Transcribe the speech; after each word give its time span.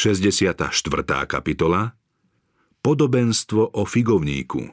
64. 0.00 0.64
kapitola 1.28 1.92
Podobenstvo 2.80 3.76
o 3.76 3.84
figovníku 3.84 4.64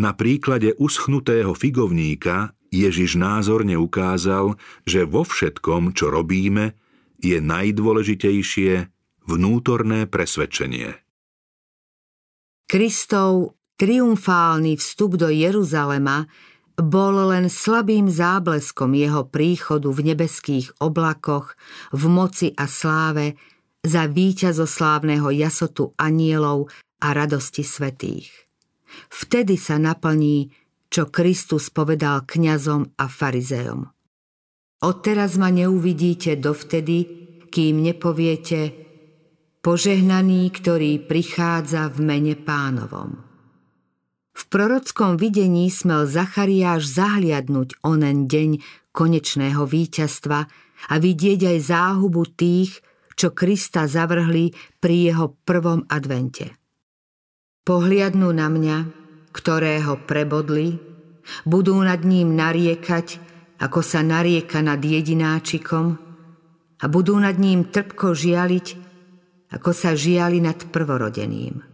Na 0.00 0.16
príklade 0.16 0.72
uschnutého 0.80 1.52
figovníka 1.52 2.56
Ježiš 2.72 3.20
názorne 3.20 3.76
ukázal, 3.76 4.56
že 4.88 5.04
vo 5.04 5.28
všetkom, 5.28 5.92
čo 5.92 6.08
robíme, 6.08 6.72
je 7.20 7.36
najdôležitejšie 7.36 8.88
vnútorné 9.28 10.08
presvedčenie. 10.08 10.96
Kristov 12.64 13.60
triumfálny 13.76 14.80
vstup 14.80 15.20
do 15.20 15.28
Jeruzalema 15.28 16.24
bol 16.80 17.28
len 17.28 17.52
slabým 17.52 18.08
zábleskom 18.08 18.96
jeho 18.96 19.28
príchodu 19.28 19.92
v 19.92 20.16
nebeských 20.16 20.80
oblakoch, 20.80 21.52
v 21.92 22.02
moci 22.08 22.56
a 22.56 22.64
sláve, 22.64 23.36
za 23.86 24.10
víťazoslávneho 24.10 25.30
jasotu 25.30 25.94
anielov 25.94 26.68
a 26.98 27.14
radosti 27.14 27.62
svetých. 27.62 28.28
Vtedy 29.08 29.54
sa 29.54 29.78
naplní, 29.78 30.50
čo 30.90 31.06
Kristus 31.06 31.70
povedal 31.70 32.26
kňazom 32.26 32.98
a 32.98 33.06
farizejom. 33.06 33.86
Odteraz 34.82 35.38
ma 35.38 35.48
neuvidíte 35.54 36.36
dovtedy, 36.36 36.98
kým 37.48 37.80
nepoviete 37.80 38.74
požehnaný, 39.64 40.52
ktorý 40.52 41.02
prichádza 41.06 41.90
v 41.90 41.98
mene 42.04 42.34
pánovom. 42.38 43.24
V 44.36 44.42
prorockom 44.52 45.16
videní 45.16 45.72
smel 45.72 46.04
Zachariáš 46.04 46.92
zahliadnúť 46.92 47.80
onen 47.80 48.28
deň 48.28 48.60
konečného 48.92 49.64
víťazstva 49.64 50.38
a 50.92 50.94
vidieť 51.00 51.56
aj 51.56 51.58
záhubu 51.72 52.28
tých, 52.36 52.84
čo 53.16 53.32
Krista 53.32 53.88
zavrhli 53.88 54.52
pri 54.78 55.10
jeho 55.10 55.32
prvom 55.42 55.88
advente. 55.88 56.52
Pohliadnú 57.66 58.30
na 58.30 58.46
mňa, 58.46 58.76
ktorého 59.32 60.06
prebodli, 60.06 60.78
budú 61.42 61.74
nad 61.82 62.04
ním 62.06 62.38
nariekať, 62.38 63.18
ako 63.58 63.80
sa 63.82 64.04
narieka 64.04 64.62
nad 64.62 64.78
jedináčikom 64.78 65.86
a 66.76 66.84
budú 66.86 67.16
nad 67.18 67.34
ním 67.40 67.66
trpko 67.72 68.12
žialiť, 68.12 68.66
ako 69.50 69.70
sa 69.72 69.96
žiali 69.96 70.38
nad 70.38 70.60
prvorodeným. 70.68 71.64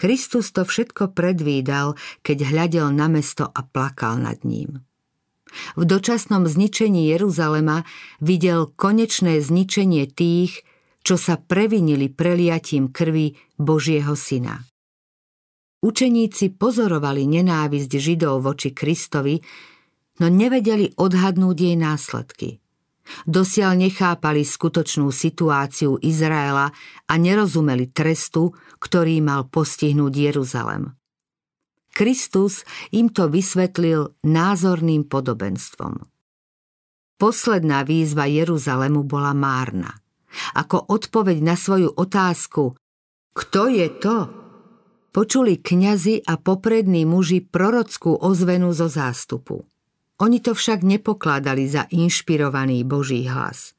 Kristus 0.00 0.48
to 0.56 0.64
všetko 0.64 1.12
predvídal, 1.12 1.92
keď 2.24 2.48
hľadel 2.48 2.88
na 2.88 3.12
mesto 3.12 3.44
a 3.44 3.60
plakal 3.60 4.16
nad 4.16 4.40
ním. 4.48 4.80
V 5.74 5.82
dočasnom 5.86 6.46
zničení 6.46 7.10
Jeruzalema 7.10 7.82
videl 8.22 8.70
konečné 8.74 9.42
zničenie 9.42 10.06
tých, 10.10 10.62
čo 11.00 11.16
sa 11.16 11.40
previnili 11.40 12.12
preliatím 12.12 12.92
krvi 12.92 13.34
Božieho 13.56 14.12
syna. 14.14 14.60
Učeníci 15.80 16.60
pozorovali 16.60 17.24
nenávisť 17.24 17.90
Židov 17.96 18.44
voči 18.44 18.76
Kristovi, 18.76 19.40
no 20.20 20.28
nevedeli 20.28 20.92
odhadnúť 20.92 21.56
jej 21.56 21.76
následky. 21.80 22.60
Dosiaľ 23.24 23.88
nechápali 23.88 24.44
skutočnú 24.44 25.08
situáciu 25.08 25.96
Izraela 26.04 26.70
a 27.08 27.14
nerozumeli 27.16 27.90
trestu, 27.90 28.52
ktorý 28.78 29.24
mal 29.24 29.48
postihnúť 29.48 30.12
Jeruzalem. 30.12 30.99
Kristus 32.00 32.64
im 32.96 33.12
to 33.12 33.28
vysvetlil 33.28 34.16
názorným 34.24 35.04
podobenstvom. 35.04 36.00
Posledná 37.20 37.84
výzva 37.84 38.24
Jeruzalemu 38.24 39.04
bola 39.04 39.36
márna. 39.36 40.00
Ako 40.56 40.88
odpoveď 40.88 41.44
na 41.44 41.60
svoju 41.60 41.92
otázku 41.92 42.72
Kto 43.36 43.68
je 43.68 43.88
to? 44.00 44.16
Počuli 45.12 45.60
kňazi 45.60 46.24
a 46.24 46.40
poprední 46.40 47.04
muži 47.04 47.44
prorockú 47.44 48.16
ozvenu 48.16 48.72
zo 48.72 48.88
zástupu. 48.88 49.68
Oni 50.24 50.40
to 50.40 50.56
však 50.56 50.80
nepokladali 50.80 51.68
za 51.68 51.84
inšpirovaný 51.92 52.80
Boží 52.88 53.28
hlas. 53.28 53.76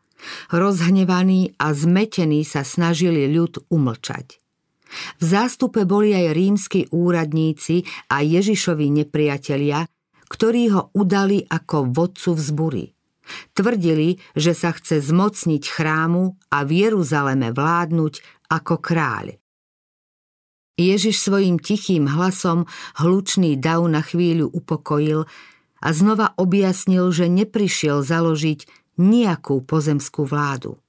Rozhnevaní 0.54 1.58
a 1.58 1.74
zmetení 1.74 2.46
sa 2.46 2.62
snažili 2.62 3.26
ľud 3.34 3.66
umlčať. 3.74 4.41
V 5.20 5.24
zástupe 5.24 5.88
boli 5.88 6.12
aj 6.12 6.36
rímsky 6.36 6.80
úradníci 6.92 7.84
a 8.12 8.22
Ježišovi 8.22 9.04
nepriatelia, 9.04 9.88
ktorí 10.28 10.72
ho 10.72 10.92
udali 10.96 11.44
ako 11.44 11.92
vodcu 11.92 12.32
vzbury. 12.36 12.86
Tvrdili, 13.56 14.20
že 14.36 14.52
sa 14.52 14.76
chce 14.76 15.00
zmocniť 15.00 15.64
chrámu 15.64 16.36
a 16.52 16.58
v 16.68 16.72
Jeruzaleme 16.88 17.56
vládnuť 17.56 18.14
ako 18.52 18.76
kráľ. 18.80 19.40
Ježiš 20.80 21.22
svojim 21.22 21.62
tichým 21.62 22.10
hlasom 22.10 22.66
hlučný 22.98 23.60
dav 23.60 23.86
na 23.86 24.02
chvíľu 24.02 24.50
upokojil 24.50 25.30
a 25.82 25.88
znova 25.94 26.34
objasnil, 26.40 27.14
že 27.14 27.30
neprišiel 27.30 28.02
založiť 28.02 28.66
nejakú 28.98 29.62
pozemskú 29.64 30.26
vládu 30.26 30.82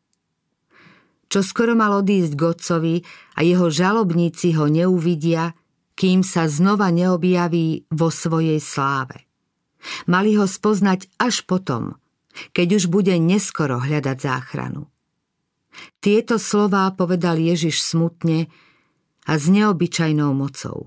čo 1.33 1.41
skoro 1.41 1.73
mal 1.73 1.97
odísť 2.05 2.37
k 2.37 2.43
otcovi 2.45 2.95
a 3.33 3.41
jeho 3.41 3.73
žalobníci 3.73 4.53
ho 4.61 4.69
neuvidia, 4.69 5.57
kým 5.97 6.21
sa 6.21 6.45
znova 6.45 6.93
neobjaví 6.93 7.89
vo 7.89 8.13
svojej 8.13 8.61
sláve. 8.61 9.25
Mali 10.05 10.37
ho 10.37 10.45
spoznať 10.45 11.09
až 11.17 11.49
potom, 11.49 11.97
keď 12.53 12.77
už 12.77 12.93
bude 12.93 13.17
neskoro 13.17 13.81
hľadať 13.81 14.17
záchranu. 14.21 14.93
Tieto 16.05 16.37
slová 16.37 16.93
povedal 16.93 17.41
Ježiš 17.41 17.81
smutne 17.81 18.53
a 19.25 19.33
s 19.41 19.49
neobyčajnou 19.49 20.37
mocou. 20.37 20.85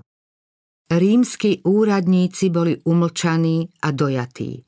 Rímsky 0.86 1.66
úradníci 1.66 2.54
boli 2.54 2.78
umlčaní 2.86 3.66
a 3.82 3.90
dojatí. 3.90 4.62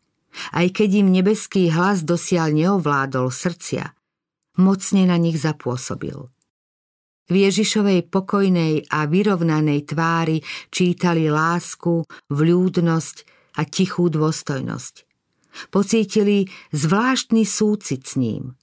Aj 0.50 0.66
keď 0.66 1.06
im 1.06 1.14
nebeský 1.14 1.70
hlas 1.70 2.02
dosiaľ 2.02 2.50
neovládol 2.50 3.30
srdcia– 3.30 3.94
mocne 4.58 5.06
na 5.06 5.16
nich 5.16 5.38
zapôsobil. 5.38 6.28
V 7.28 7.34
Ježišovej 7.44 8.08
pokojnej 8.08 8.88
a 8.88 9.04
vyrovnanej 9.04 9.92
tvári 9.92 10.40
čítali 10.72 11.28
lásku, 11.28 12.08
vľúdnosť 12.32 13.16
a 13.60 13.62
tichú 13.68 14.08
dôstojnosť. 14.08 15.04
Pocítili 15.68 16.48
zvláštny 16.72 17.42
súcit 17.44 18.04
s 18.08 18.16
ním. 18.16 18.56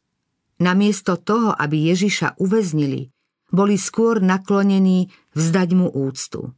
Namiesto 0.57 1.19
toho, 1.19 1.51
aby 1.53 1.91
Ježiša 1.93 2.39
uväznili, 2.41 3.11
boli 3.51 3.75
skôr 3.77 4.23
naklonení 4.23 5.13
vzdať 5.35 5.69
mu 5.75 5.87
úctu. 5.91 6.55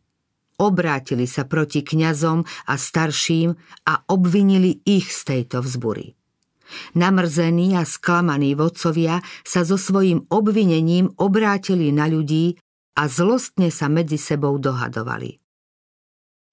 Obrátili 0.57 1.29
sa 1.29 1.45
proti 1.45 1.85
kňazom 1.85 2.41
a 2.45 2.73
starším 2.77 3.53
a 3.85 3.93
obvinili 4.09 4.81
ich 4.85 5.13
z 5.13 5.21
tejto 5.33 5.61
vzbury. 5.61 6.17
Namrzení 6.95 7.78
a 7.78 7.83
sklamaní 7.88 8.55
vodcovia 8.55 9.22
sa 9.44 9.61
so 9.63 9.75
svojím 9.79 10.28
obvinením 10.28 11.13
obrátili 11.19 11.94
na 11.94 12.07
ľudí 12.09 12.57
a 12.97 13.05
zlostne 13.05 13.69
sa 13.69 13.88
medzi 13.88 14.17
sebou 14.17 14.57
dohadovali. 14.57 15.38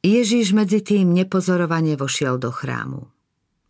Ježiš 0.04 0.52
medzi 0.52 0.84
tým 0.84 1.16
nepozorovane 1.16 1.97
vošiel 1.97 2.36
do 2.36 2.52
chrámu. 2.52 3.08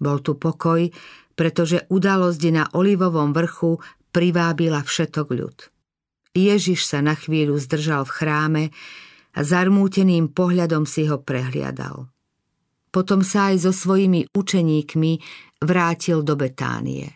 Bol 0.02 0.18
tu 0.18 0.34
pokoj, 0.34 0.90
pretože 1.38 1.86
udalosť 1.86 2.42
na 2.50 2.66
Olivovom 2.74 3.30
vrchu 3.30 3.78
privábila 4.10 4.82
všetok 4.82 5.28
ľud. 5.30 5.58
Ježiš 6.34 6.90
sa 6.90 6.98
na 6.98 7.14
chvíľu 7.14 7.54
zdržal 7.62 8.02
v 8.02 8.14
chráme 8.18 8.64
a 9.34 9.40
zarmúteným 9.46 10.34
pohľadom 10.34 10.82
si 10.82 11.06
ho 11.06 11.22
prehliadal. 11.22 12.10
Potom 12.90 13.26
sa 13.26 13.54
aj 13.54 13.66
so 13.66 13.72
svojimi 13.74 14.30
učeníkmi 14.34 15.12
vrátil 15.64 16.22
do 16.22 16.36
Betánie. 16.38 17.10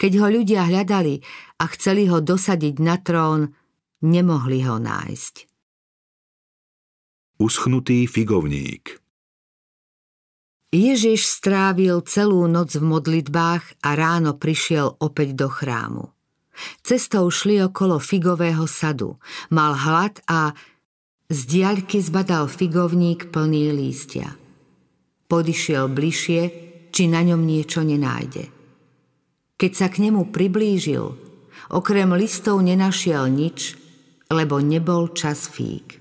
Keď 0.00 0.12
ho 0.20 0.28
ľudia 0.32 0.64
hľadali 0.64 1.20
a 1.60 1.64
chceli 1.76 2.08
ho 2.08 2.24
dosadiť 2.24 2.74
na 2.80 2.96
trón, 2.96 3.52
nemohli 4.00 4.64
ho 4.64 4.80
nájsť. 4.80 5.34
Uschnutý 7.40 8.04
figovník 8.04 9.00
Ježiš 10.70 11.26
strávil 11.26 11.98
celú 12.06 12.46
noc 12.46 12.78
v 12.78 12.84
modlitbách 12.86 13.82
a 13.82 13.90
ráno 13.98 14.38
prišiel 14.38 15.02
opäť 15.02 15.34
do 15.34 15.48
chrámu. 15.50 16.14
Cestou 16.86 17.26
šli 17.26 17.58
okolo 17.58 17.98
figového 17.98 18.70
sadu. 18.70 19.18
Mal 19.50 19.74
hlad 19.74 20.22
a 20.30 20.54
z 21.26 21.40
diaľky 21.46 21.98
zbadal 21.98 22.46
figovník 22.46 23.34
plný 23.34 23.74
lístia. 23.74 24.38
Podišiel 25.26 25.90
bližšie 25.90 26.69
či 27.00 27.08
na 27.08 27.24
ňom 27.24 27.48
niečo 27.48 27.80
nenájde. 27.80 28.52
Keď 29.56 29.72
sa 29.72 29.88
k 29.88 30.04
nemu 30.04 30.28
priblížil, 30.36 31.16
okrem 31.72 32.12
listov 32.12 32.60
nenašiel 32.60 33.24
nič, 33.24 33.72
lebo 34.28 34.60
nebol 34.60 35.08
čas 35.16 35.48
fík. 35.48 35.96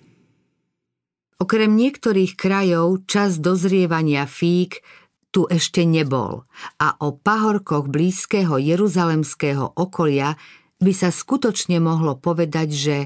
Okrem 1.39 1.71
niektorých 1.79 2.35
krajov 2.35 3.07
čas 3.07 3.39
dozrievania 3.39 4.27
fík 4.27 4.83
tu 5.31 5.47
ešte 5.47 5.87
nebol 5.87 6.43
a 6.83 6.99
o 6.99 7.15
pahorkoch 7.15 7.87
blízkeho 7.87 8.59
jeruzalemského 8.59 9.79
okolia 9.79 10.35
by 10.83 10.91
sa 10.91 11.15
skutočne 11.15 11.79
mohlo 11.79 12.19
povedať, 12.19 12.69
že 12.75 12.97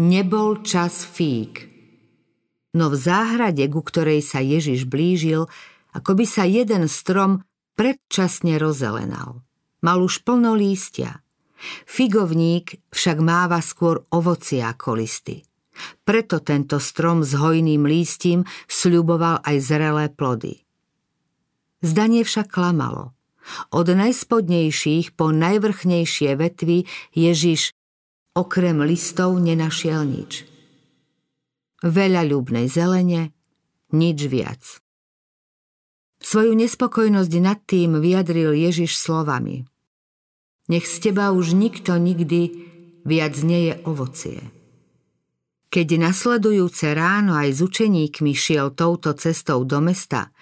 nebol 0.00 0.64
čas 0.64 1.04
fík. 1.04 1.68
No 2.72 2.88
v 2.88 2.96
záhrade, 2.96 3.68
ku 3.68 3.84
ktorej 3.84 4.24
sa 4.24 4.40
Ježiš 4.40 4.88
blížil, 4.88 5.52
ako 5.96 6.18
by 6.18 6.26
sa 6.26 6.44
jeden 6.46 6.86
strom 6.86 7.42
predčasne 7.74 8.60
rozelenal. 8.60 9.42
Mal 9.80 9.98
už 10.00 10.22
plno 10.22 10.52
lístia. 10.52 11.24
Figovník 11.88 12.80
však 12.92 13.18
máva 13.20 13.60
skôr 13.60 14.04
ovoci 14.12 14.60
ako 14.60 14.96
listy. 14.96 15.44
Preto 16.04 16.44
tento 16.44 16.76
strom 16.76 17.24
s 17.24 17.32
hojným 17.36 17.88
lístím 17.88 18.44
sľuboval 18.68 19.40
aj 19.44 19.56
zrelé 19.60 20.12
plody. 20.12 20.60
Zdanie 21.80 22.24
však 22.24 22.52
klamalo. 22.52 23.16
Od 23.72 23.88
najspodnejších 23.88 25.16
po 25.16 25.32
najvrchnejšie 25.32 26.36
vetvy 26.36 26.84
Ježiš 27.16 27.72
okrem 28.36 28.84
listov 28.84 29.40
nenašiel 29.40 30.04
nič. 30.04 30.44
Veľa 31.80 32.28
ľubnej 32.28 32.68
zelene, 32.68 33.32
nič 33.96 34.28
viac. 34.28 34.79
Svoju 36.20 36.52
nespokojnosť 36.52 37.32
nad 37.40 37.58
tým 37.64 37.96
vyjadril 37.96 38.52
Ježiš 38.52 39.00
slovami. 39.00 39.64
Nech 40.68 40.86
z 40.86 41.10
teba 41.10 41.32
už 41.32 41.56
nikto 41.56 41.96
nikdy 41.96 42.68
viac 43.02 43.34
nie 43.40 43.72
je 43.72 43.74
ovocie. 43.88 44.40
Keď 45.70 45.88
nasledujúce 45.96 46.92
ráno 46.92 47.38
aj 47.38 47.56
s 47.56 47.60
učeníkmi 47.62 48.34
šiel 48.34 48.76
touto 48.76 49.16
cestou 49.16 49.64
do 49.64 49.80
mesta, 49.80 50.34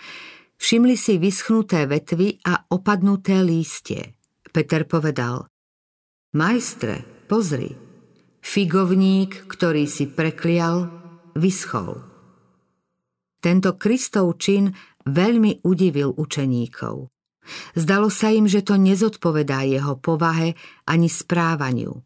všimli 0.58 0.96
si 0.96 1.20
vyschnuté 1.20 1.84
vetvy 1.84 2.42
a 2.48 2.64
opadnuté 2.72 3.44
lístie. 3.44 4.19
Peter 4.48 4.88
povedal, 4.88 5.46
Majstre, 6.32 7.04
pozri, 7.28 7.72
figovník, 8.40 9.48
ktorý 9.48 9.84
si 9.84 10.08
preklial, 10.08 10.88
vyschol. 11.36 12.04
Tento 13.38 13.78
Kristov 13.78 14.34
čin 14.42 14.72
veľmi 15.08 15.64
udivil 15.64 16.12
učeníkov. 16.14 17.08
Zdalo 17.75 18.12
sa 18.12 18.28
im, 18.28 18.44
že 18.44 18.60
to 18.60 18.76
nezodpovedá 18.76 19.64
jeho 19.64 19.96
povahe 19.96 20.52
ani 20.84 21.08
správaniu. 21.08 21.96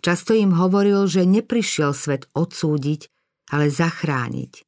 Často 0.00 0.32
im 0.32 0.54
hovoril, 0.56 1.04
že 1.10 1.28
neprišiel 1.28 1.92
svet 1.92 2.30
odsúdiť, 2.32 3.10
ale 3.52 3.68
zachrániť. 3.68 4.64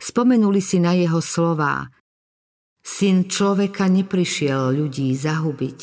Spomenuli 0.00 0.62
si 0.62 0.78
na 0.82 0.94
jeho 0.94 1.18
slová. 1.18 1.86
Syn 2.84 3.30
človeka 3.30 3.88
neprišiel 3.88 4.74
ľudí 4.74 5.12
zahubiť, 5.14 5.78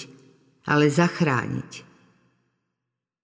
ale 0.69 0.91
zachrániť. 0.91 1.71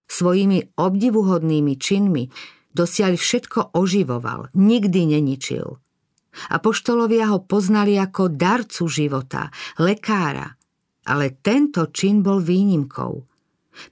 Svojimi 0.08 0.74
obdivuhodnými 0.74 1.74
činmi 1.76 2.24
dosiaľ 2.72 3.20
všetko 3.20 3.76
oživoval, 3.76 4.48
nikdy 4.56 5.18
neničil. 5.18 5.78
A 6.52 6.62
poštolovia 6.62 7.30
ho 7.34 7.42
poznali 7.42 7.98
ako 7.98 8.30
darcu 8.30 8.86
života, 8.86 9.50
lekára, 9.82 10.46
ale 11.08 11.38
tento 11.42 11.88
čin 11.90 12.22
bol 12.22 12.42
výnimkou. 12.42 13.12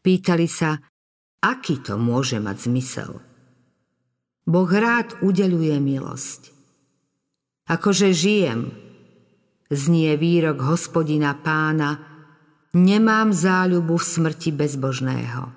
Pýtali 0.03 0.47
sa, 0.51 0.77
Aký 1.47 1.79
to 1.79 1.95
môže 1.95 2.43
mať 2.43 2.67
zmysel? 2.67 3.23
Boh 4.47 4.71
rád 4.71 5.15
udeluje 5.23 5.79
milosť. 5.79 6.51
Akože 7.71 8.11
žijem, 8.11 8.75
znie 9.71 10.19
výrok 10.19 10.63
hospodina 10.63 11.39
pána, 11.39 12.03
nemám 12.75 13.31
záľubu 13.31 13.95
v 13.95 14.07
smrti 14.07 14.51
bezbožného. 14.55 15.51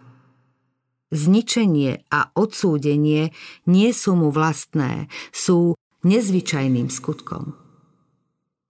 Zničenie 1.10 2.06
a 2.14 2.30
odsúdenie 2.38 3.34
nie 3.66 3.90
sú 3.94 4.14
mu 4.14 4.30
vlastné, 4.30 5.10
sú 5.34 5.74
nezvyčajným 6.04 6.88
skutkom. 6.88 7.56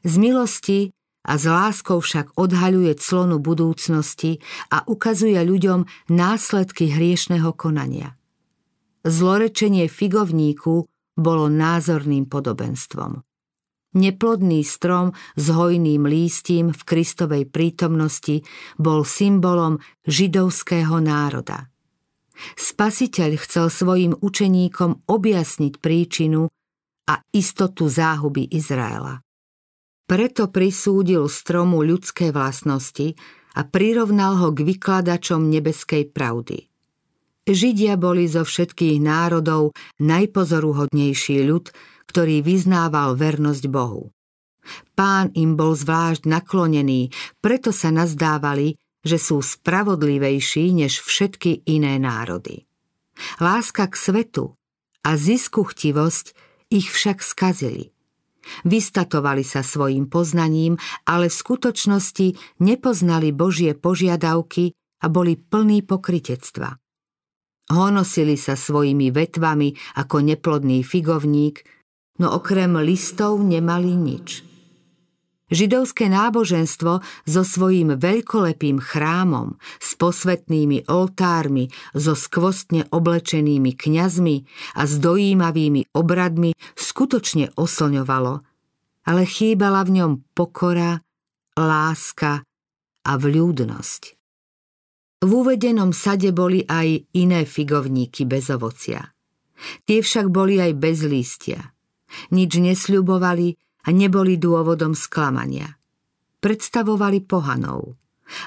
Z 0.05 0.13
milosti 0.15 0.79
a 1.27 1.35
s 1.35 1.45
láskou 1.45 1.99
však 1.99 2.39
odhaľuje 2.39 2.95
clonu 2.97 3.37
budúcnosti 3.43 4.39
a 4.71 4.87
ukazuje 4.87 5.35
ľuďom 5.35 6.09
následky 6.09 6.89
hriešného 6.89 7.51
konania. 7.53 8.15
Zlorečenie 9.03 9.91
figovníku 9.91 10.87
bolo 11.19 11.45
názorným 11.51 12.27
podobenstvom. 12.31 13.23
Neplodný 13.89 14.61
strom 14.61 15.17
s 15.33 15.45
hojným 15.49 16.05
lístím 16.05 16.69
v 16.69 16.81
Kristovej 16.85 17.49
prítomnosti 17.49 18.45
bol 18.77 19.01
symbolom 19.01 19.81
židovského 20.05 21.01
národa. 21.01 21.73
Spasiteľ 22.55 23.35
chcel 23.41 23.67
svojim 23.67 24.13
učeníkom 24.15 25.09
objasniť 25.09 25.73
príčinu 25.81 26.47
a 27.09 27.25
istotu 27.33 27.89
záhuby 27.89 28.45
Izraela. 28.53 29.25
Preto 30.05 30.49
prisúdil 30.53 31.25
stromu 31.25 31.81
ľudské 31.81 32.29
vlastnosti 32.29 33.17
a 33.57 33.65
prirovnal 33.65 34.37
ho 34.37 34.49
k 34.53 34.61
vykladačom 34.65 35.49
nebeskej 35.49 36.13
pravdy. 36.13 36.69
Židia 37.49 37.97
boli 37.97 38.29
zo 38.29 38.45
všetkých 38.45 39.01
národov 39.01 39.73
najpozoruhodnejší 39.97 41.49
ľud, 41.49 41.73
ktorý 42.05 42.45
vyznával 42.45 43.17
vernosť 43.17 43.65
Bohu. 43.69 44.13
Pán 44.93 45.33
im 45.33 45.57
bol 45.57 45.73
zvlášť 45.73 46.29
naklonený, 46.29 47.09
preto 47.41 47.73
sa 47.73 47.89
nazdávali, 47.89 48.77
že 49.01 49.17
sú 49.17 49.41
spravodlivejší 49.41 50.77
než 50.77 51.01
všetky 51.01 51.65
iné 51.65 51.97
národy. 51.97 52.69
Láska 53.41 53.89
k 53.89 53.95
svetu 53.97 54.45
a 55.01 55.17
ziskuchtivosť 55.17 56.48
ich 56.69 56.89
však 56.89 57.21
skazili– 57.25 57.89
Vystatovali 58.65 59.45
sa 59.45 59.61
svojim 59.61 60.09
poznaním, 60.09 60.75
ale 61.05 61.29
v 61.29 61.39
skutočnosti 61.39 62.27
nepoznali 62.63 63.31
Božie 63.31 63.75
požiadavky 63.77 64.73
a 65.03 65.05
boli 65.07 65.37
plní 65.37 65.85
pokritectva. 65.85 66.75
Honosili 67.69 68.33
sa 68.33 68.57
svojimi 68.57 69.13
vetvami 69.13 70.01
ako 70.01 70.25
neplodný 70.25 70.81
figovník, 70.81 71.61
no 72.17 72.33
okrem 72.33 72.73
listov 72.81 73.37
nemali 73.45 73.93
nič. 73.93 74.48
Židovské 75.49 76.13
náboženstvo 76.13 77.01
so 77.25 77.41
svojím 77.41 77.97
veľkolepým 77.97 78.77
chrámom, 78.77 79.57
s 79.81 79.97
posvetnými 79.97 80.85
oltármi, 80.85 81.73
so 81.97 82.13
skvostne 82.13 82.85
oblečenými 82.93 83.73
kňazmi 83.73 84.37
a 84.77 84.81
s 84.85 84.93
dojímavými 85.01 85.89
obradmi 85.97 86.53
skutočne 86.77 87.57
oslňovalo, 87.57 88.33
ale 89.09 89.21
chýbala 89.25 89.81
v 89.89 89.91
ňom 90.01 90.11
pokora, 90.37 91.01
láska 91.57 92.45
a 93.03 93.11
vľúdnosť. 93.17 94.01
V 95.19 95.31
uvedenom 95.35 95.91
sade 95.91 96.31
boli 96.31 96.63
aj 96.63 97.09
iné 97.17 97.43
figovníky 97.43 98.23
bez 98.23 98.47
ovocia. 98.53 99.03
Tie 99.83 99.99
však 99.99 100.31
boli 100.31 100.61
aj 100.63 100.71
bez 100.79 101.03
lístia. 101.03 101.75
Nič 102.31 102.55
nesľubovali, 102.55 103.68
a 103.85 103.89
neboli 103.93 104.35
dôvodom 104.35 104.97
sklamania. 104.97 105.79
Predstavovali 106.39 107.19
pohanov. 107.23 107.99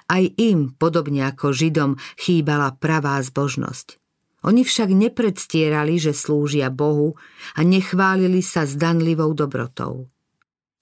Aj 0.08 0.22
im, 0.22 0.72
podobne 0.78 1.26
ako 1.26 1.50
Židom, 1.50 1.98
chýbala 2.16 2.72
pravá 2.78 3.18
zbožnosť. 3.20 3.98
Oni 4.42 4.66
však 4.66 4.90
nepredstierali, 4.90 6.02
že 6.02 6.10
slúžia 6.14 6.66
Bohu 6.70 7.14
a 7.54 7.60
nechválili 7.62 8.42
sa 8.42 8.66
zdanlivou 8.66 9.30
dobrotou. 9.38 10.10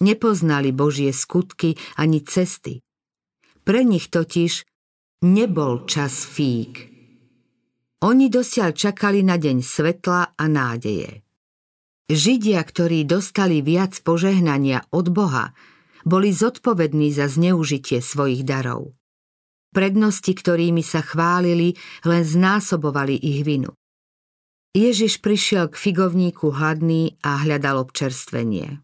Nepoznali 0.01 0.73
Božie 0.73 1.13
skutky 1.13 1.77
ani 2.01 2.25
cesty. 2.25 2.81
Pre 3.61 3.81
nich 3.85 4.09
totiž 4.09 4.65
nebol 5.29 5.85
čas 5.85 6.25
fík. 6.25 6.89
Oni 8.01 8.33
dosiaľ 8.33 8.73
čakali 8.73 9.21
na 9.21 9.37
deň 9.37 9.61
svetla 9.61 10.41
a 10.41 10.45
nádeje. 10.49 11.21
Židia, 12.11 12.59
ktorí 12.67 13.07
dostali 13.07 13.63
viac 13.63 13.95
požehnania 14.03 14.83
od 14.91 15.15
Boha, 15.15 15.55
boli 16.03 16.35
zodpovední 16.35 17.15
za 17.15 17.31
zneužitie 17.31 18.03
svojich 18.03 18.43
darov. 18.43 18.99
Prednosti, 19.71 20.35
ktorými 20.35 20.83
sa 20.83 21.07
chválili, 21.07 21.79
len 22.03 22.27
znásobovali 22.27 23.15
ich 23.15 23.47
vinu. 23.47 23.71
Ježiš 24.75 25.23
prišiel 25.23 25.71
k 25.71 25.79
figovníku 25.79 26.51
hladný 26.51 27.15
a 27.23 27.47
hľadal 27.47 27.87
občerstvenie. 27.87 28.83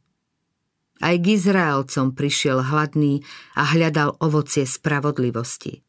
Aj 1.03 1.15
k 1.19 1.27
Izraelcom 1.27 2.15
prišiel 2.15 2.63
hladný 2.63 3.27
a 3.59 3.75
hľadal 3.75 4.15
ovocie 4.23 4.63
spravodlivosti. 4.63 5.83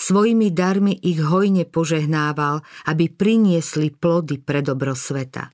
Svojimi 0.00 0.48
darmi 0.48 0.96
ich 0.96 1.20
hojne 1.20 1.68
požehnával, 1.68 2.64
aby 2.88 3.12
priniesli 3.12 3.92
plody 3.92 4.40
pre 4.40 4.64
dobro 4.64 4.96
sveta. 4.96 5.52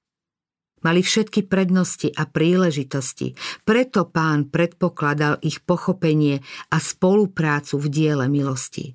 Mali 0.86 1.02
všetky 1.02 1.50
prednosti 1.50 2.12
a 2.14 2.26
príležitosti, 2.30 3.34
preto 3.66 4.06
pán 4.06 4.46
predpokladal 4.46 5.42
ich 5.42 5.58
pochopenie 5.62 6.38
a 6.70 6.78
spoluprácu 6.78 7.82
v 7.82 7.86
diele 7.90 8.26
milosti. 8.30 8.94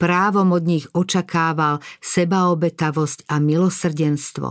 Právom 0.00 0.56
od 0.56 0.64
nich 0.64 0.88
očakával 0.96 1.84
sebaobetavosť 2.00 3.28
a 3.28 3.36
milosrdenstvo, 3.36 4.48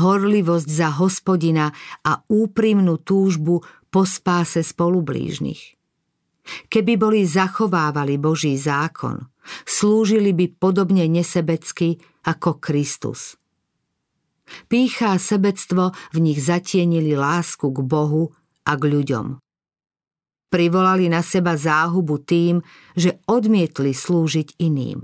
horlivosť 0.00 0.68
za 0.72 0.88
hospodina 0.96 1.68
a 2.00 2.16
úprimnú 2.32 2.96
túžbu 3.04 3.60
po 3.92 4.02
spáse 4.08 4.64
spolublížnych. 4.64 5.76
Keby 6.72 6.96
boli 6.96 7.28
zachovávali 7.28 8.16
Boží 8.16 8.56
zákon, 8.56 9.28
slúžili 9.68 10.32
by 10.32 10.56
podobne 10.56 11.04
nesebecky 11.12 12.00
ako 12.24 12.56
Kristus. 12.56 13.36
Pícha 14.66 15.14
a 15.14 15.18
sebectvo 15.18 15.94
v 16.14 16.18
nich 16.22 16.38
zatienili 16.42 17.18
lásku 17.18 17.66
k 17.70 17.78
Bohu 17.82 18.34
a 18.66 18.72
k 18.74 18.82
ľuďom. 18.86 19.26
Privolali 20.46 21.10
na 21.10 21.26
seba 21.26 21.58
záhubu 21.58 22.22
tým, 22.22 22.62
že 22.94 23.18
odmietli 23.26 23.90
slúžiť 23.90 24.62
iným. 24.62 25.02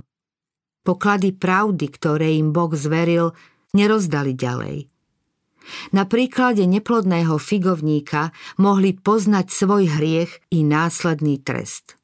Poklady 0.82 1.34
pravdy, 1.34 1.86
ktoré 1.90 2.34
im 2.38 2.50
Boh 2.50 2.70
zveril, 2.74 3.34
nerozdali 3.74 4.34
ďalej. 4.34 4.90
Na 5.94 6.10
príklade 6.10 6.66
neplodného 6.66 7.38
figovníka 7.38 8.34
mohli 8.58 8.98
poznať 8.98 9.46
svoj 9.46 9.94
hriech 9.94 10.42
i 10.50 10.66
následný 10.66 11.38
trest. 11.38 11.94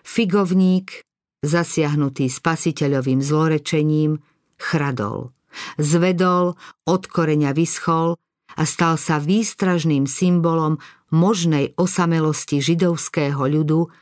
Figovník, 0.00 1.04
zasiahnutý 1.44 2.32
spasiteľovým 2.32 3.20
zlorečením, 3.20 4.16
chradol. 4.56 5.35
Zvedol, 5.76 6.56
od 6.84 7.02
koreňa 7.06 7.52
vyschol 7.56 8.16
a 8.56 8.62
stal 8.64 8.96
sa 8.96 9.20
výstražným 9.20 10.08
symbolom 10.08 10.80
možnej 11.12 11.76
osamelosti 11.76 12.58
židovského 12.62 13.38
ľudu, 13.38 13.92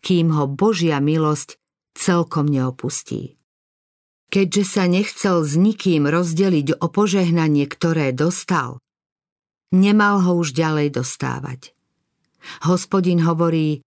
kým 0.00 0.32
ho 0.34 0.46
Božia 0.46 0.98
milosť 1.02 1.58
celkom 1.98 2.46
neopustí. 2.46 3.38
Keďže 4.28 4.64
sa 4.64 4.84
nechcel 4.84 5.40
s 5.40 5.56
nikým 5.56 6.04
rozdeliť 6.04 6.84
o 6.84 6.86
požehnanie, 6.92 7.64
ktoré 7.64 8.12
dostal, 8.12 8.76
nemal 9.72 10.20
ho 10.20 10.36
už 10.36 10.52
ďalej 10.52 11.00
dostávať. 11.00 11.72
Hospodin 12.64 13.24
hovorí, 13.24 13.80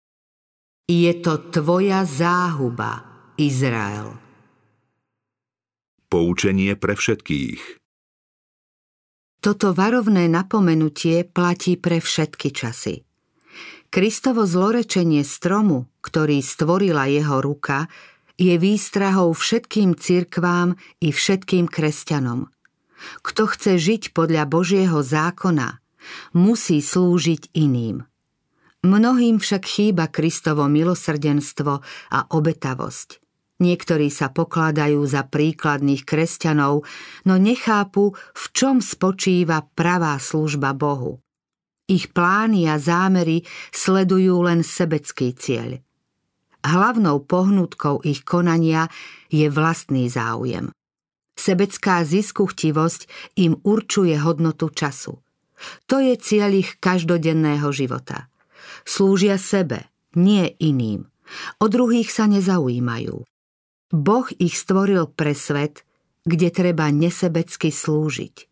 je 0.91 1.13
to 1.23 1.39
tvoja 1.55 2.03
záhuba, 2.03 3.07
Izrael. 3.39 4.30
Poučenie 6.11 6.75
pre 6.75 6.99
všetkých 6.99 7.81
toto 9.41 9.73
varovné 9.73 10.29
napomenutie 10.29 11.25
platí 11.25 11.81
pre 11.81 11.97
všetky 11.97 12.53
časy. 12.53 13.09
Kristovo 13.89 14.45
zlorečenie 14.45 15.25
stromu, 15.25 15.89
ktorý 16.05 16.45
stvorila 16.45 17.09
jeho 17.09 17.41
ruka, 17.41 17.89
je 18.37 18.55
výstrahou 18.61 19.33
všetkým 19.33 19.97
cirkvám 19.97 20.77
i 21.01 21.09
všetkým 21.11 21.67
kresťanom. 21.67 22.53
Kto 23.25 23.43
chce 23.49 23.81
žiť 23.81 24.03
podľa 24.13 24.45
Božieho 24.45 25.01
zákona, 25.01 25.81
musí 26.37 26.85
slúžiť 26.85 27.57
iným. 27.57 28.05
Mnohým 28.85 29.41
však 29.41 29.63
chýba 29.65 30.09
Kristovo 30.09 30.69
milosrdenstvo 30.69 31.73
a 32.13 32.19
obetavosť. 32.33 33.20
Niektorí 33.61 34.09
sa 34.09 34.33
pokladajú 34.33 35.05
za 35.05 35.29
príkladných 35.29 36.09
kresťanov, 36.09 36.89
no 37.29 37.35
nechápu, 37.37 38.17
v 38.17 38.45
čom 38.57 38.81
spočíva 38.81 39.69
pravá 39.77 40.17
služba 40.17 40.73
Bohu. 40.73 41.21
Ich 41.85 42.09
plány 42.17 42.73
a 42.73 42.81
zámery 42.81 43.45
sledujú 43.69 44.49
len 44.49 44.65
sebecký 44.65 45.37
cieľ. 45.37 45.77
Hlavnou 46.65 47.25
pohnutkou 47.25 48.01
ich 48.05 48.25
konania 48.25 48.89
je 49.29 49.49
vlastný 49.53 50.09
záujem. 50.09 50.73
Sebecká 51.37 52.05
ziskuchtivosť 52.05 53.35
im 53.41 53.61
určuje 53.65 54.17
hodnotu 54.21 54.69
času. 54.73 55.21
To 55.89 55.97
je 56.01 56.17
cieľ 56.17 56.53
ich 56.57 56.77
každodenného 56.81 57.69
života. 57.73 58.29
Slúžia 58.85 59.37
sebe, 59.41 59.89
nie 60.17 60.49
iným. 60.61 61.09
O 61.61 61.67
druhých 61.69 62.13
sa 62.13 62.29
nezaujímajú. 62.29 63.25
Boh 63.91 64.27
ich 64.39 64.55
stvoril 64.55 65.11
pre 65.11 65.35
svet, 65.35 65.83
kde 66.23 66.49
treba 66.55 66.89
nesebecky 66.95 67.75
slúžiť. 67.75 68.47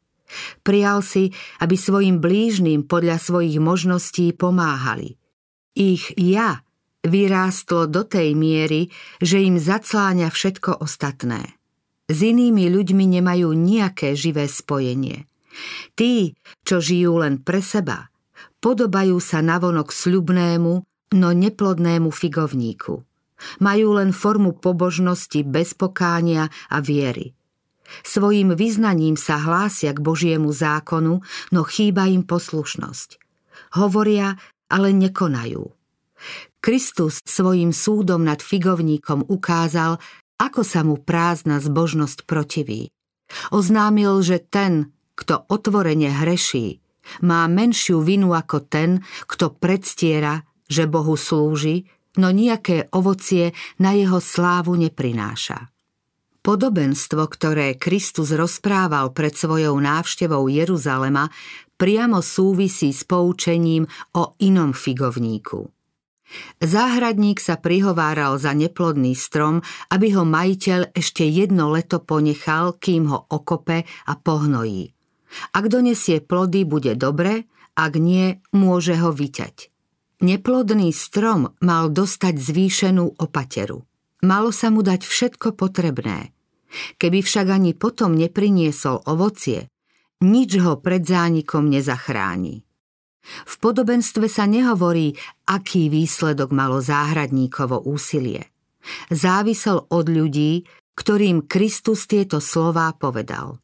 Prijal 0.61 1.01
si, 1.01 1.33
aby 1.63 1.75
svojim 1.79 2.21
blížnym 2.21 2.85
podľa 2.85 3.17
svojich 3.17 3.57
možností 3.63 4.37
pomáhali. 4.37 5.17
Ich 5.73 6.13
ja 6.19 6.61
vyrástlo 7.07 7.89
do 7.89 8.05
tej 8.05 8.37
miery, 8.37 8.93
že 9.23 9.41
im 9.41 9.57
zacláňa 9.57 10.29
všetko 10.29 10.85
ostatné. 10.85 11.57
S 12.09 12.19
inými 12.25 12.69
ľuďmi 12.73 13.05
nemajú 13.21 13.53
nejaké 13.53 14.17
živé 14.17 14.49
spojenie. 14.49 15.29
Tí, 15.97 16.37
čo 16.65 16.81
žijú 16.81 17.21
len 17.21 17.41
pre 17.41 17.61
seba, 17.61 18.09
podobajú 18.61 19.17
sa 19.21 19.45
navonok 19.45 19.93
sľubnému, 19.93 20.73
no 21.15 21.29
neplodnému 21.33 22.09
figovníku. 22.13 23.01
Majú 23.63 23.99
len 23.99 24.11
formu 24.11 24.57
pobožnosti 24.57 25.43
bez 25.47 25.75
pokánia 25.75 26.51
a 26.69 26.83
viery. 26.83 27.39
Svojim 28.05 28.53
vyznaním 28.53 29.17
sa 29.17 29.41
hlásia 29.41 29.97
k 29.97 30.05
Božiemu 30.05 30.53
zákonu, 30.53 31.25
no 31.55 31.61
chýba 31.65 32.05
im 32.11 32.27
poslušnosť. 32.27 33.17
Hovoria, 33.81 34.37
ale 34.69 34.93
nekonajú. 34.93 35.73
Kristus 36.59 37.23
svojim 37.25 37.71
súdom 37.71 38.27
nad 38.27 38.43
figovníkom 38.43 39.25
ukázal, 39.31 40.03
ako 40.39 40.63
sa 40.67 40.85
mu 40.85 40.99
prázdna 40.99 41.63
zbožnosť 41.63 42.27
protiví. 42.27 42.91
Oznámil, 43.55 44.21
že 44.23 44.43
ten, 44.43 44.93
kto 45.19 45.47
otvorene 45.49 46.11
hreší, 46.11 46.83
má 47.25 47.49
menšiu 47.49 48.05
vinu 48.05 48.37
ako 48.37 48.69
ten, 48.69 49.01
kto 49.25 49.57
predstiera, 49.57 50.45
že 50.69 50.85
Bohu 50.85 51.17
slúži 51.17 51.89
no 52.19 52.35
nejaké 52.35 52.91
ovocie 52.93 53.55
na 53.79 53.95
jeho 53.95 54.19
slávu 54.19 54.75
neprináša. 54.75 55.71
Podobenstvo, 56.43 57.29
ktoré 57.29 57.79
Kristus 57.79 58.35
rozprával 58.35 59.15
pred 59.15 59.35
svojou 59.35 59.79
návštevou 59.79 60.49
Jeruzalema, 60.51 61.31
priamo 61.79 62.19
súvisí 62.25 62.91
s 62.91 63.07
poučením 63.07 63.87
o 64.19 64.35
inom 64.43 64.75
figovníku. 64.75 65.71
Záhradník 66.61 67.41
sa 67.41 67.57
prihováral 67.57 68.37
za 68.37 68.53
neplodný 68.53 69.17
strom, 69.17 69.65
aby 69.89 70.13
ho 70.13 70.29
majiteľ 70.29 70.93
ešte 70.93 71.25
jedno 71.25 71.73
leto 71.73 72.05
ponechal, 72.05 72.77
kým 72.77 73.09
ho 73.09 73.25
okope 73.33 73.89
a 73.89 74.13
pohnojí. 74.13 74.93
Ak 75.57 75.73
donesie 75.73 76.21
plody, 76.21 76.69
bude 76.69 76.93
dobre, 77.01 77.49
ak 77.77 77.93
nie, 77.97 78.41
môže 78.53 78.97
ho 79.01 79.09
vyťať. 79.13 79.73
Neplodný 80.19 80.91
strom 80.91 81.55
mal 81.63 81.95
dostať 81.95 82.35
zvýšenú 82.43 83.23
opateru. 83.23 83.87
Malo 84.27 84.51
sa 84.51 84.67
mu 84.75 84.83
dať 84.83 85.07
všetko 85.07 85.55
potrebné. 85.55 86.35
Keby 86.99 87.23
však 87.23 87.47
ani 87.55 87.71
potom 87.79 88.19
nepriniesol 88.19 89.07
ovocie, 89.07 89.71
nič 90.19 90.59
ho 90.59 90.83
pred 90.83 91.07
zánikom 91.07 91.71
nezachráni. 91.71 92.67
V 93.47 93.55
podobenstve 93.63 94.27
sa 94.27 94.51
nehovorí, 94.51 95.15
aký 95.47 95.87
výsledok 95.87 96.51
malo 96.51 96.83
záhradníkovo 96.83 97.87
úsilie. 97.87 98.51
Závisel 99.13 99.87
od 99.87 100.07
ľudí, 100.11 100.67
ktorým 100.99 101.47
Kristus 101.47 102.11
tieto 102.11 102.43
slová 102.43 102.91
povedal. 102.97 103.63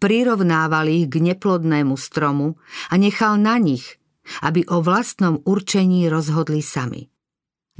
Prirovnával 0.00 0.92
ich 0.92 1.08
k 1.08 1.24
neplodnému 1.24 1.96
stromu 1.96 2.56
a 2.88 2.96
nechal 2.96 3.36
na 3.36 3.60
nich, 3.60 3.99
aby 4.44 4.66
o 4.70 4.80
vlastnom 4.80 5.42
určení 5.42 6.06
rozhodli 6.06 6.62
sami. 6.62 7.10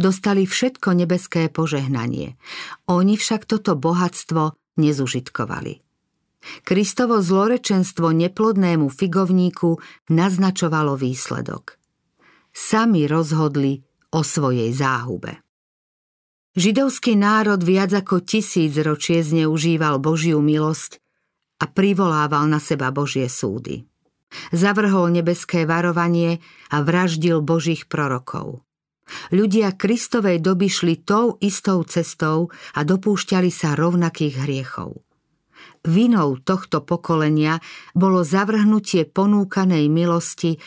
Dostali 0.00 0.48
všetko 0.48 0.96
nebeské 0.96 1.52
požehnanie. 1.52 2.40
Oni 2.88 3.14
však 3.20 3.44
toto 3.44 3.76
bohatstvo 3.76 4.56
nezužitkovali. 4.80 5.84
Kristovo 6.64 7.20
zlorečenstvo 7.20 8.08
neplodnému 8.16 8.88
figovníku 8.88 9.76
naznačovalo 10.08 10.96
výsledok. 10.96 11.76
Sami 12.48 13.04
rozhodli 13.04 13.84
o 14.16 14.24
svojej 14.24 14.72
záhube. 14.72 15.44
Židovský 16.56 17.14
národ 17.14 17.60
viac 17.62 17.94
ako 17.94 18.24
tisíc 18.24 18.74
ročie 18.80 19.22
zneužíval 19.22 20.02
Božiu 20.02 20.42
milosť 20.42 20.98
a 21.60 21.68
privolával 21.68 22.48
na 22.50 22.58
seba 22.58 22.90
Božie 22.90 23.28
súdy. 23.30 23.89
Zavrhol 24.54 25.10
nebeské 25.10 25.66
varovanie 25.66 26.38
a 26.70 26.82
vraždil 26.82 27.42
božích 27.42 27.90
prorokov. 27.90 28.62
Ľudia 29.34 29.74
Kristovej 29.74 30.38
doby 30.38 30.70
šli 30.70 31.02
tou 31.02 31.34
istou 31.42 31.82
cestou 31.82 32.54
a 32.78 32.80
dopúšťali 32.86 33.50
sa 33.50 33.74
rovnakých 33.74 34.46
hriechov. 34.46 35.02
Vinou 35.82 36.36
tohto 36.40 36.84
pokolenia 36.84 37.58
bolo 37.96 38.20
zavrhnutie 38.20 39.08
ponúkanej 39.08 39.88
milosti 39.88 40.60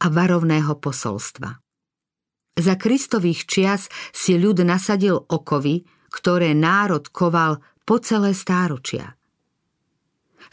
a 0.00 0.06
varovného 0.12 0.76
posolstva. 0.78 1.50
Za 2.60 2.74
Kristových 2.76 3.48
čias 3.48 3.88
si 4.12 4.36
ľud 4.36 4.60
nasadil 4.62 5.16
okovy, 5.16 5.82
ktoré 6.12 6.52
národ 6.52 7.08
koval 7.08 7.62
po 7.88 7.96
celé 8.04 8.36
stáročia. 8.36 9.16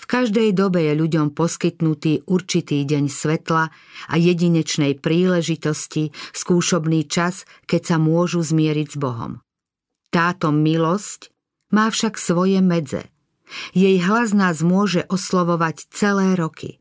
Každej 0.08 0.56
dobe 0.56 0.88
je 0.88 0.94
ľuďom 0.96 1.36
poskytnutý 1.36 2.24
určitý 2.32 2.88
deň 2.88 3.12
svetla 3.12 3.68
a 4.08 4.16
jedinečnej 4.16 4.96
príležitosti, 4.96 6.16
skúšobný 6.32 7.04
čas, 7.12 7.44
keď 7.68 7.82
sa 7.84 7.98
môžu 8.00 8.40
zmieriť 8.40 8.96
s 8.96 8.98
Bohom. 8.98 9.44
Táto 10.08 10.56
milosť 10.56 11.36
má 11.76 11.92
však 11.92 12.16
svoje 12.16 12.64
medze. 12.64 13.12
Jej 13.76 14.00
hlas 14.08 14.32
nás 14.32 14.64
môže 14.64 15.04
oslovovať 15.12 15.92
celé 15.92 16.40
roky. 16.40 16.80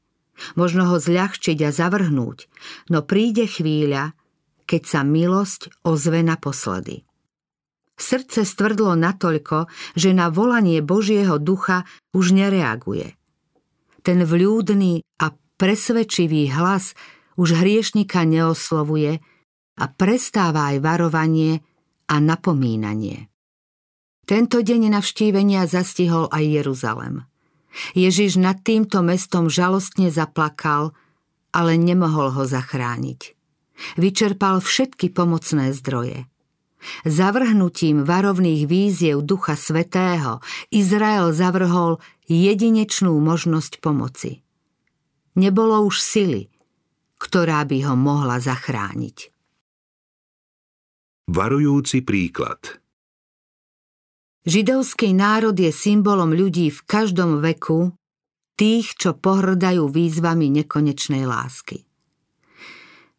Možno 0.54 0.86
ho 0.94 1.02
zľahčiť 1.02 1.58
a 1.66 1.70
zavrhnúť, 1.74 2.46
no 2.92 3.02
príde 3.02 3.50
chvíľa, 3.50 4.14
keď 4.70 4.82
sa 4.86 5.00
milosť 5.02 5.82
ozve 5.82 6.22
naposledy. 6.22 7.02
Srdce 7.96 8.44
stvrdlo 8.44 8.92
natoľko, 8.92 9.72
že 9.96 10.12
na 10.12 10.28
volanie 10.28 10.84
Božieho 10.84 11.40
ducha 11.40 11.88
už 12.12 12.36
nereaguje. 12.36 13.16
Ten 14.04 14.22
vľúdny 14.22 15.00
a 15.16 15.32
presvedčivý 15.32 16.52
hlas 16.52 16.92
už 17.40 17.56
hriešnika 17.56 18.28
neoslovuje 18.28 19.18
a 19.80 19.84
prestáva 19.88 20.76
aj 20.76 20.84
varovanie 20.84 21.64
a 22.12 22.20
napomínanie. 22.20 23.32
Tento 24.28 24.60
deň 24.60 24.92
navštívenia 24.92 25.64
zastihol 25.64 26.28
aj 26.28 26.44
Jeruzalem. 26.44 27.24
Ježiš 27.96 28.36
nad 28.36 28.60
týmto 28.60 29.00
mestom 29.00 29.48
žalostne 29.48 30.12
zaplakal, 30.12 30.92
ale 31.52 31.80
nemohol 31.80 32.32
ho 32.32 32.44
zachrániť. 32.44 33.36
Vyčerpal 33.96 34.60
všetky 34.60 35.12
pomocné 35.12 35.72
zdroje– 35.72 36.28
Zavrhnutím 37.04 38.02
varovných 38.06 38.66
víziev 38.66 39.22
Ducha 39.22 39.54
Svetého 39.54 40.42
Izrael 40.70 41.30
zavrhol 41.34 41.98
jedinečnú 42.26 43.14
možnosť 43.18 43.78
pomoci. 43.78 44.42
Nebolo 45.36 45.84
už 45.84 46.00
sily, 46.00 46.48
ktorá 47.20 47.64
by 47.68 47.78
ho 47.86 47.94
mohla 47.94 48.40
zachrániť. 48.40 49.32
Varujúci 51.26 52.06
príklad 52.06 52.80
Židovský 54.46 55.10
národ 55.10 55.58
je 55.58 55.74
symbolom 55.74 56.30
ľudí 56.30 56.70
v 56.70 56.80
každom 56.86 57.42
veku, 57.42 57.90
tých, 58.54 58.94
čo 58.94 59.18
pohrdajú 59.18 59.90
výzvami 59.90 60.48
nekonečnej 60.62 61.26
lásky. 61.26 61.82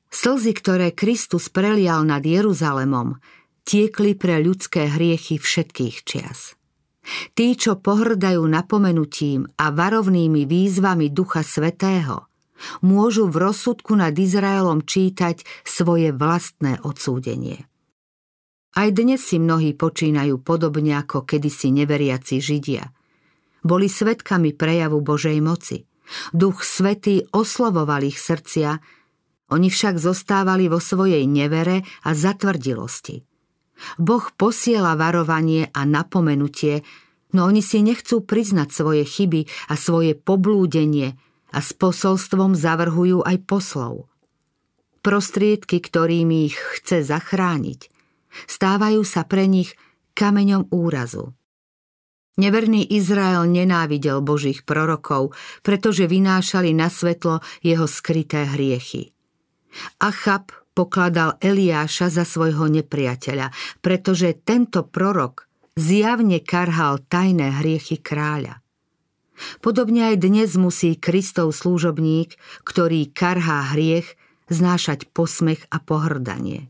Slzy, 0.08 0.52
ktoré 0.56 0.96
Kristus 0.96 1.52
prelial 1.52 2.08
nad 2.08 2.24
Jeruzalemom, 2.24 3.20
tiekli 3.68 4.16
pre 4.16 4.40
ľudské 4.40 4.88
hriechy 4.88 5.36
všetkých 5.36 5.98
čias. 6.08 6.56
Tí, 7.36 7.56
čo 7.60 7.76
pohrdajú 7.76 8.40
napomenutím 8.48 9.48
a 9.60 9.72
varovnými 9.76 10.48
výzvami 10.48 11.12
Ducha 11.12 11.44
Svetého, 11.44 12.32
môžu 12.80 13.28
v 13.28 13.44
rozsudku 13.48 13.96
nad 14.00 14.16
Izraelom 14.16 14.88
čítať 14.88 15.44
svoje 15.68 16.16
vlastné 16.16 16.80
odsúdenie. 16.84 17.68
Aj 18.76 18.90
dnes 18.92 19.20
si 19.24 19.40
mnohí 19.40 19.76
počínajú 19.76 20.40
podobne 20.44 20.96
ako 21.00 21.28
kedysi 21.28 21.76
neveriaci 21.76 22.40
Židia. 22.40 22.88
Boli 23.68 23.92
svetkami 23.92 24.56
prejavu 24.56 25.04
Božej 25.04 25.40
moci. 25.44 25.84
Duch 26.32 26.64
Svetý 26.64 27.28
oslovoval 27.36 28.08
ich 28.08 28.16
srdcia, 28.16 28.80
oni 29.48 29.72
však 29.72 29.96
zostávali 29.96 30.68
vo 30.68 30.80
svojej 30.80 31.24
nevere 31.24 31.84
a 32.04 32.12
zatvrdilosti. 32.12 33.37
Boh 33.98 34.26
posiela 34.36 34.98
varovanie 34.98 35.70
a 35.74 35.86
napomenutie, 35.86 36.82
no 37.34 37.48
oni 37.48 37.62
si 37.62 37.86
nechcú 37.86 38.26
priznať 38.26 38.70
svoje 38.74 39.04
chyby 39.06 39.46
a 39.70 39.78
svoje 39.78 40.18
poblúdenie 40.18 41.18
a 41.54 41.60
s 41.64 41.72
posolstvom 41.74 42.58
zavrhujú 42.58 43.24
aj 43.24 43.38
poslov. 43.48 44.10
Prostriedky, 45.06 45.80
ktorými 45.80 46.52
ich 46.52 46.58
chce 46.58 47.08
zachrániť, 47.08 47.88
stávajú 48.50 49.02
sa 49.08 49.24
pre 49.24 49.48
nich 49.48 49.72
kameňom 50.18 50.74
úrazu. 50.74 51.32
Neverný 52.38 52.86
Izrael 52.94 53.50
nenávidel 53.50 54.22
Božích 54.22 54.62
prorokov, 54.62 55.34
pretože 55.66 56.06
vynášali 56.06 56.70
na 56.70 56.86
svetlo 56.86 57.42
jeho 57.66 57.90
skryté 57.90 58.46
hriechy. 58.46 59.10
Achab 59.98 60.54
pokladal 60.78 61.42
Eliáša 61.42 62.14
za 62.14 62.22
svojho 62.22 62.70
nepriateľa, 62.70 63.50
pretože 63.82 64.38
tento 64.38 64.86
prorok 64.86 65.50
zjavne 65.74 66.38
karhal 66.38 67.02
tajné 67.02 67.58
hriechy 67.58 67.98
kráľa. 67.98 68.62
Podobne 69.62 70.14
aj 70.14 70.22
dnes 70.22 70.54
musí 70.58 70.94
Kristov 70.94 71.54
slúžobník, 71.58 72.38
ktorý 72.62 73.10
karhá 73.10 73.74
hriech, 73.74 74.14
znášať 74.54 75.10
posmech 75.14 75.66
a 75.74 75.82
pohrdanie. 75.82 76.70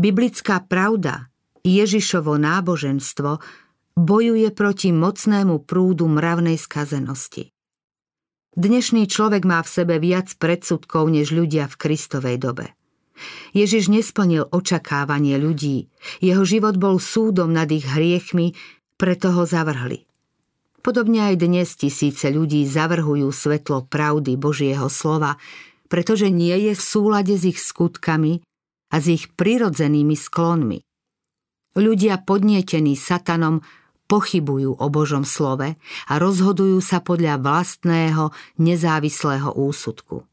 Biblická 0.00 0.64
pravda, 0.64 1.28
Ježišovo 1.64 2.36
náboženstvo, 2.40 3.40
bojuje 3.94 4.48
proti 4.50 4.90
mocnému 4.92 5.64
prúdu 5.64 6.10
mravnej 6.10 6.58
skazenosti. 6.58 7.54
Dnešný 8.54 9.10
človek 9.10 9.42
má 9.48 9.62
v 9.66 9.72
sebe 9.72 9.96
viac 9.98 10.30
predsudkov 10.38 11.10
než 11.10 11.34
ľudia 11.34 11.66
v 11.66 11.74
Kristovej 11.74 12.38
dobe. 12.38 12.74
Ježiš 13.54 13.90
nesplnil 13.90 14.50
očakávanie 14.50 15.38
ľudí. 15.38 15.88
Jeho 16.18 16.42
život 16.42 16.76
bol 16.76 16.98
súdom 16.98 17.54
nad 17.54 17.70
ich 17.70 17.86
hriechmi, 17.86 18.54
preto 18.98 19.34
ho 19.34 19.46
zavrhli. 19.46 20.06
Podobne 20.84 21.32
aj 21.32 21.40
dnes 21.40 21.68
tisíce 21.80 22.28
ľudí 22.28 22.68
zavrhujú 22.68 23.32
svetlo 23.32 23.88
pravdy 23.88 24.36
Božieho 24.36 24.92
slova, 24.92 25.40
pretože 25.88 26.28
nie 26.28 26.52
je 26.68 26.72
v 26.76 26.82
súlade 26.82 27.34
s 27.40 27.48
ich 27.48 27.56
skutkami 27.56 28.44
a 28.92 29.00
s 29.00 29.06
ich 29.08 29.32
prirodzenými 29.32 30.12
sklonmi. 30.12 30.84
Ľudia 31.74 32.22
podnietení 32.22 32.94
satanom 32.94 33.64
pochybujú 34.06 34.76
o 34.76 34.86
Božom 34.92 35.24
slove 35.24 35.74
a 35.80 36.12
rozhodujú 36.20 36.78
sa 36.84 37.00
podľa 37.00 37.40
vlastného 37.40 38.30
nezávislého 38.60 39.56
úsudku. 39.56 40.28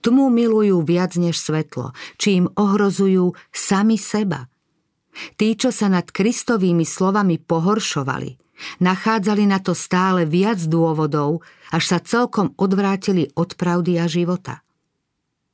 Tmu 0.00 0.32
milujú 0.32 0.80
viac 0.80 1.12
než 1.20 1.36
svetlo, 1.36 1.92
či 2.16 2.40
im 2.40 2.46
ohrozujú 2.56 3.36
sami 3.52 4.00
seba. 4.00 4.48
Tí, 5.36 5.52
čo 5.58 5.68
sa 5.68 5.92
nad 5.92 6.08
Kristovými 6.08 6.88
slovami 6.88 7.36
pohoršovali, 7.36 8.40
nachádzali 8.80 9.44
na 9.44 9.60
to 9.60 9.76
stále 9.76 10.24
viac 10.24 10.60
dôvodov, 10.64 11.44
až 11.68 11.84
sa 11.96 11.98
celkom 12.00 12.56
odvrátili 12.56 13.28
od 13.36 13.56
pravdy 13.60 14.00
a 14.00 14.08
života. 14.08 14.64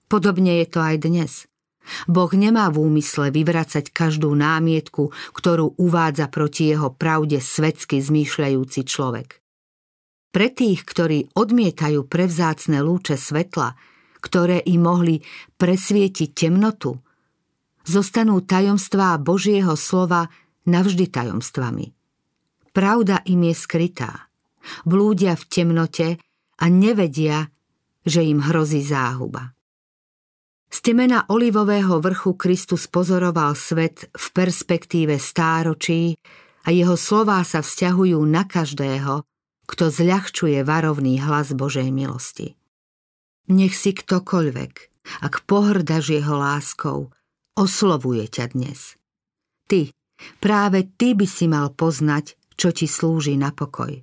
Podobne 0.07 0.63
je 0.63 0.67
to 0.71 0.79
aj 0.79 0.97
dnes. 1.03 1.33
Boh 2.11 2.31
nemá 2.35 2.67
v 2.71 2.83
úmysle 2.83 3.31
vyvracať 3.31 3.95
každú 3.95 4.35
námietku, 4.35 5.15
ktorú 5.35 5.79
uvádza 5.79 6.27
proti 6.31 6.71
jeho 6.71 6.91
pravde 6.91 7.39
svetsky 7.39 8.03
zmýšľajúci 8.03 8.81
človek. 8.87 9.39
Pre 10.35 10.49
tých, 10.53 10.83
ktorí 10.83 11.33
odmietajú 11.33 12.05
prevzácne 12.11 12.83
lúče 12.83 13.17
svetla, 13.17 13.79
ktoré 14.27 14.67
im 14.67 14.83
mohli 14.83 15.23
presvietiť 15.55 16.35
temnotu, 16.35 16.99
zostanú 17.87 18.43
tajomstvá 18.43 19.15
Božieho 19.23 19.79
slova 19.79 20.27
navždy 20.67 21.07
tajomstvami. 21.07 21.95
Pravda 22.75 23.23
im 23.31 23.47
je 23.47 23.55
skrytá. 23.55 24.27
Blúdia 24.83 25.39
v 25.39 25.45
temnote 25.47 26.09
a 26.59 26.65
nevedia, 26.67 27.47
že 28.03 28.27
im 28.27 28.43
hrozí 28.43 28.83
záhuba. 28.83 29.55
Z 30.67 30.83
temena 30.83 31.23
olivového 31.31 32.03
vrchu 32.03 32.35
Kristus 32.35 32.91
pozoroval 32.91 33.55
svet 33.55 34.11
v 34.11 34.27
perspektíve 34.35 35.15
stáročí 35.23 36.19
a 36.67 36.75
jeho 36.75 36.99
slová 36.99 37.47
sa 37.47 37.63
vzťahujú 37.63 38.19
na 38.27 38.43
každého, 38.43 39.23
kto 39.71 39.85
zľahčuje 39.87 40.67
varovný 40.67 41.23
hlas 41.23 41.55
Božej 41.55 41.95
milosti. 41.95 42.56
Nech 43.47 43.79
si 43.79 43.95
ktokoľvek, 43.95 44.73
ak 45.23 45.47
pohrdaš 45.47 46.19
jeho 46.19 46.35
láskou, 46.35 47.15
oslovuje 47.55 48.27
ťa 48.27 48.59
dnes. 48.59 48.99
Ty, 49.71 49.95
práve 50.43 50.91
ty 50.99 51.15
by 51.15 51.27
si 51.31 51.47
mal 51.47 51.71
poznať, 51.71 52.35
čo 52.59 52.75
ti 52.75 52.91
slúži 52.91 53.39
na 53.39 53.55
pokoj. 53.55 54.03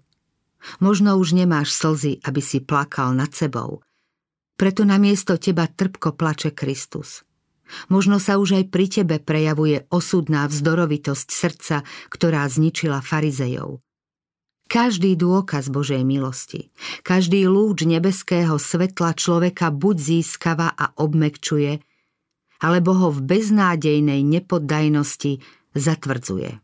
Možno 0.80 1.20
už 1.20 1.36
nemáš 1.36 1.76
slzy, 1.76 2.24
aby 2.24 2.40
si 2.40 2.64
plakal 2.64 3.12
nad 3.12 3.36
sebou. 3.36 3.84
Preto 4.56 4.88
na 4.88 4.96
miesto 4.96 5.36
teba 5.36 5.68
trpko 5.68 6.16
plače 6.16 6.56
Kristus. 6.56 7.28
Možno 7.92 8.24
sa 8.24 8.40
už 8.40 8.64
aj 8.64 8.66
pri 8.72 8.86
tebe 8.88 9.18
prejavuje 9.20 9.84
osudná 9.92 10.48
vzdorovitosť 10.48 11.28
srdca, 11.28 11.78
ktorá 12.08 12.48
zničila 12.48 13.04
farizejov. 13.04 13.84
Každý 14.74 15.14
dôkaz 15.22 15.70
Božej 15.70 16.02
milosti, 16.02 16.74
každý 17.06 17.46
lúč 17.46 17.86
nebeského 17.86 18.58
svetla 18.58 19.14
človeka 19.14 19.70
buď 19.70 19.96
získava 20.02 20.74
a 20.74 20.90
obmekčuje, 20.98 21.78
alebo 22.58 22.98
ho 22.98 23.14
v 23.14 23.22
beznádejnej 23.22 24.26
nepoddajnosti 24.26 25.46
zatvrdzuje. 25.78 26.58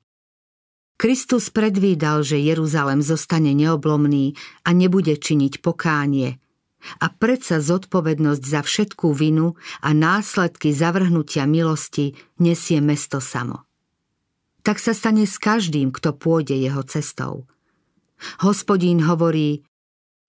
Kristus 0.98 1.54
predvídal, 1.54 2.26
že 2.26 2.42
Jeruzalem 2.42 3.06
zostane 3.06 3.54
neoblomný 3.54 4.34
a 4.66 4.74
nebude 4.74 5.14
činiť 5.14 5.62
pokánie. 5.62 6.42
A 6.98 7.14
predsa 7.14 7.62
zodpovednosť 7.62 8.42
za 8.42 8.66
všetkú 8.66 9.14
vinu 9.14 9.54
a 9.86 9.94
následky 9.94 10.74
zavrhnutia 10.74 11.46
milosti 11.46 12.18
nesie 12.42 12.82
mesto 12.82 13.22
samo. 13.22 13.70
Tak 14.66 14.82
sa 14.82 14.98
stane 14.98 15.30
s 15.30 15.38
každým, 15.38 15.94
kto 15.94 16.18
pôjde 16.18 16.58
jeho 16.58 16.82
cestou. 16.82 17.46
Hospodín 18.46 19.04
hovorí, 19.04 19.64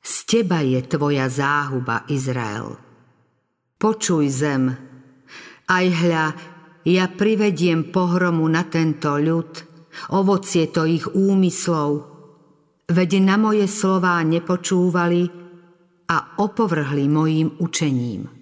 z 0.00 0.14
teba 0.24 0.64
je 0.64 0.80
tvoja 0.86 1.28
záhuba, 1.28 2.08
Izrael. 2.08 2.78
Počuj 3.76 4.24
zem, 4.32 4.72
aj 5.68 5.86
hľa, 5.86 6.26
ja 6.88 7.06
privediem 7.12 7.92
pohromu 7.92 8.48
na 8.48 8.64
tento 8.64 9.20
ľud, 9.20 9.52
ovocie 10.16 10.72
to 10.72 10.88
ich 10.88 11.04
úmyslov. 11.04 12.08
Veď 12.90 13.10
na 13.22 13.36
moje 13.38 13.68
slová 13.68 14.18
nepočúvali 14.24 15.22
a 16.10 16.16
opovrhli 16.42 17.06
mojím 17.06 17.54
učením. 17.62 18.39